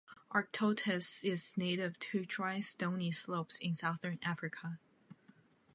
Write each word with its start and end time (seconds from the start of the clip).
"Arctotis" 0.33 1.23
is 1.23 1.55
native 1.57 1.99
to 1.99 2.25
dry 2.25 2.59
stony 2.59 3.11
slopes 3.11 3.59
in 3.59 3.75
southern 3.75 4.17
Africa. 4.23 4.79